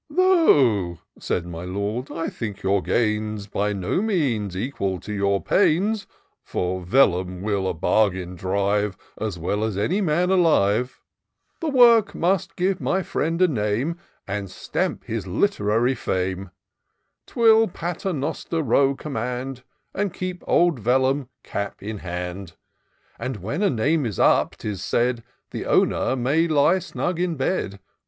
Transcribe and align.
"Tho'," 0.09 0.97
said 1.19 1.45
my 1.45 1.63
Lord, 1.63 2.09
'* 2.11 2.11
I 2.11 2.27
think 2.27 2.63
your 2.63 2.81
gains 2.81 3.45
By 3.45 3.71
no 3.71 4.01
means 4.01 4.57
equal 4.57 4.99
to 4.99 5.13
your 5.13 5.43
pains: 5.43 6.07
(For 6.43 6.81
Vellum 6.81 7.43
will 7.43 7.67
a 7.67 7.75
bargain 7.75 8.33
drive 8.33 8.97
As 9.19 9.37
well 9.37 9.63
as 9.63 9.77
any 9.77 10.01
man 10.01 10.31
alive;) 10.31 10.99
The 11.61 11.69
work 11.69 12.15
must 12.15 12.55
give 12.55 12.81
my 12.81 13.01
&iend 13.01 13.41
a 13.43 13.47
name, 13.47 13.95
And 14.27 14.49
stamp 14.49 15.03
his 15.03 15.27
literary 15.27 15.93
fame; 15.93 16.49
'Twill 17.27 17.67
Paternoster 17.67 18.63
Row 18.63 18.95
command, 18.95 19.61
And 19.93 20.11
keep 20.11 20.43
old 20.47 20.79
Vellum 20.79 21.29
cap 21.43 21.83
in 21.83 21.99
hand; 21.99 22.53
312 23.19 23.19
TOUR 23.19 23.23
OP 23.23 23.27
DOCTOR 23.27 23.37
SYNTAX 23.37 23.37
And 23.37 23.43
when 23.45 23.61
a 23.61 23.67
name 23.69 24.05
is 24.07 24.17
up, 24.19 24.55
*tis 24.57 24.81
said^ 24.81 25.21
The 25.51 25.67
owner 25.67 26.15
may 26.15 26.47
lay 26.47 26.79
snug 26.79 27.19
in 27.19 27.35
bed. 27.35 27.79